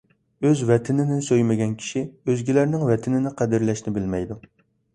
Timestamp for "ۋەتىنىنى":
0.69-1.17, 2.89-3.35